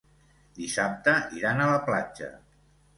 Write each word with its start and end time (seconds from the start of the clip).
Dissabte 0.61 1.15
iran 1.41 1.63
a 1.65 1.71
la 1.77 1.79
platja. 1.91 2.35